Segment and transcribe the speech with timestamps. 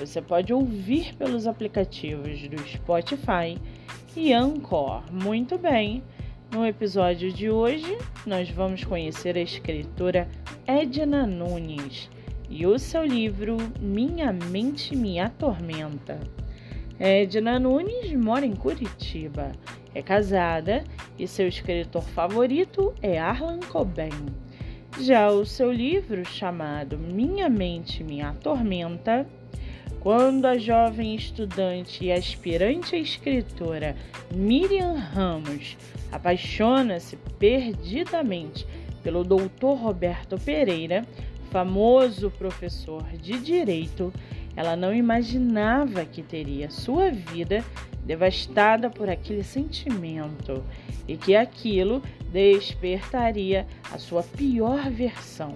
[0.00, 3.60] você pode ouvir pelos aplicativos do Spotify
[4.16, 5.02] e Anchor.
[5.12, 6.02] Muito bem!
[6.50, 10.26] No episódio de hoje, nós vamos conhecer a escritora
[10.66, 12.08] Edna Nunes
[12.48, 16.18] e o seu livro Minha Mente Me Atormenta.
[16.98, 19.52] Edna Nunes mora em Curitiba,
[19.94, 20.82] é casada
[21.18, 24.10] e seu escritor favorito é Arlan Coben.
[24.98, 29.26] Já o seu livro, chamado Minha Mente Me Atormenta,
[30.00, 33.94] quando a jovem estudante e aspirante escritora
[34.34, 35.76] Miriam Ramos
[36.10, 38.66] apaixona-se perdidamente
[39.02, 41.06] pelo doutor Roberto Pereira,
[41.50, 44.12] famoso professor de direito,
[44.56, 47.64] ela não imaginava que teria sua vida
[48.04, 50.64] devastada por aquele sentimento
[51.06, 52.02] e que aquilo
[52.32, 55.54] despertaria a sua pior versão.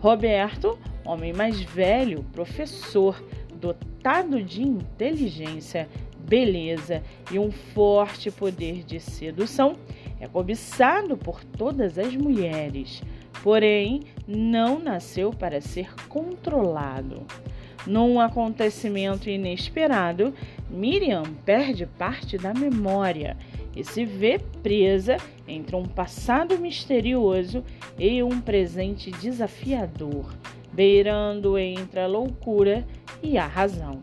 [0.00, 3.22] Roberto, homem mais velho, professor,
[3.62, 9.76] dotado de inteligência, beleza e um forte poder de sedução,
[10.20, 13.00] é cobiçado por todas as mulheres,
[13.42, 17.22] porém não nasceu para ser controlado.
[17.86, 20.34] Num acontecimento inesperado,
[20.70, 23.36] Miriam perde parte da memória
[23.74, 25.16] e se vê presa
[25.48, 27.64] entre um passado misterioso
[27.98, 30.32] e um presente desafiador,
[30.72, 32.86] beirando entre a loucura
[33.22, 34.00] e a razão.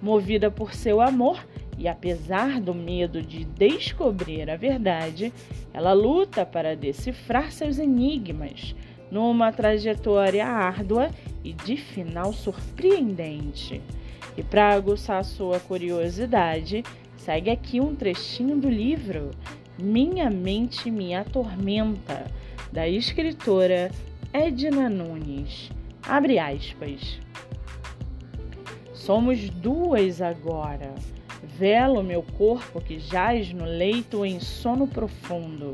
[0.00, 1.44] Movida por seu amor
[1.78, 5.32] e apesar do medo de descobrir a verdade,
[5.72, 8.74] ela luta para decifrar seus enigmas
[9.10, 11.10] numa trajetória árdua
[11.44, 13.80] e de final surpreendente.
[14.36, 16.82] E para aguçar sua curiosidade,
[17.16, 19.30] segue aqui um trechinho do livro
[19.78, 22.26] Minha Mente Me Atormenta,
[22.72, 23.90] da escritora
[24.32, 25.70] Edna Nunes.
[26.02, 27.20] Abre aspas.
[29.08, 30.94] Somos duas agora.
[31.42, 35.72] Velo meu corpo que jaz no leito em sono profundo.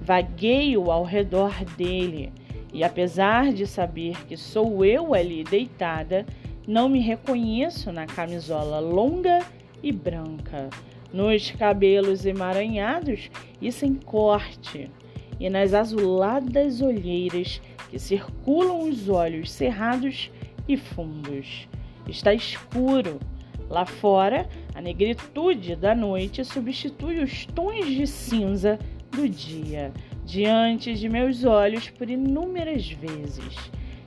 [0.00, 2.32] Vagueio ao redor dele,
[2.72, 6.24] e apesar de saber que sou eu ali deitada,
[6.66, 9.40] não me reconheço na camisola longa
[9.82, 10.70] e branca,
[11.12, 13.30] nos cabelos emaranhados
[13.60, 14.90] e sem corte,
[15.38, 20.30] e nas azuladas olheiras que circulam os olhos cerrados
[20.66, 21.68] e fundos.
[22.08, 23.20] Está escuro.
[23.68, 28.78] Lá fora, a negritude da noite substitui os tons de cinza
[29.10, 29.92] do dia
[30.24, 33.56] diante de meus olhos por inúmeras vezes.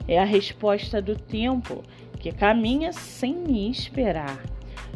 [0.08, 1.82] É a resposta do tempo
[2.18, 4.42] que caminha sem me esperar.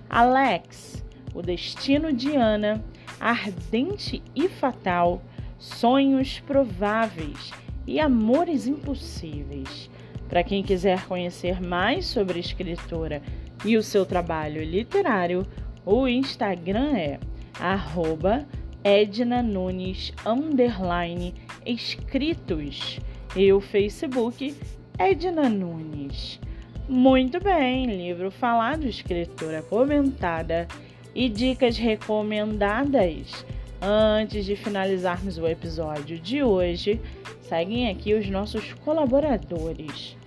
[0.09, 1.03] Alex,
[1.33, 2.81] O Destino de Ana,
[3.19, 5.21] Ardente e Fatal,
[5.57, 7.51] Sonhos Prováveis
[7.85, 9.89] e Amores Impossíveis.
[10.29, 13.21] Para quem quiser conhecer mais sobre a escritora
[13.65, 15.45] e o seu trabalho literário,
[15.85, 17.19] o Instagram é
[17.59, 18.47] arroba
[18.81, 21.33] Edna Nunes underline
[21.65, 22.99] escritos
[23.35, 24.55] e o Facebook
[24.97, 26.39] Edna Nunes.
[26.87, 30.67] Muito bem, livro falado, escritora comentada
[31.13, 33.45] e dicas recomendadas.
[33.81, 36.99] Antes de finalizarmos o episódio de hoje,
[37.41, 40.17] seguem aqui os nossos colaboradores.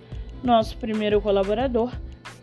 [0.43, 1.91] Nosso primeiro colaborador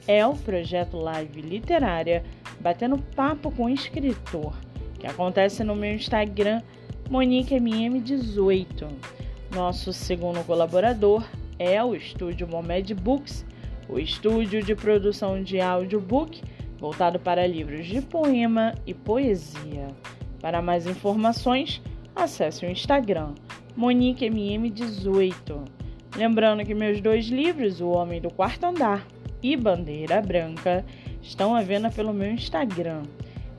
[0.07, 2.23] é o projeto Live Literária
[2.61, 4.55] Batendo Papo com Escritor,
[4.99, 6.63] que acontece no meu Instagram,
[7.11, 8.89] MoniqueMM18.
[9.53, 11.25] Nosso segundo colaborador
[11.59, 13.45] é o estúdio Momed Books,
[13.89, 16.41] o estúdio de produção de audiobook
[16.79, 19.89] voltado para livros de poema e poesia.
[20.41, 21.83] Para mais informações,
[22.15, 23.35] acesse o Instagram
[23.77, 25.65] MoniqueMM18.
[26.15, 29.05] Lembrando que meus dois livros, O Homem do Quarto Andar
[29.43, 30.85] e Bandeira Branca,
[31.21, 33.03] estão à venda pelo meu Instagram.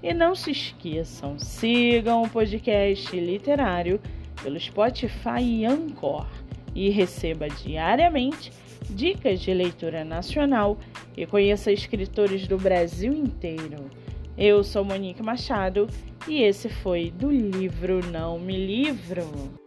[0.04, 4.00] E não se esqueçam, sigam o podcast literário
[4.42, 6.26] pelo Spotify e Anchor
[6.74, 8.52] e receba diariamente
[8.90, 10.78] dicas de leitura nacional
[11.16, 13.90] e conheça escritores do Brasil inteiro.
[14.38, 15.88] Eu sou Monique Machado
[16.28, 19.61] e esse foi do livro Não Me Livro.